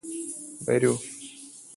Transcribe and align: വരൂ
വരൂ 0.67 0.93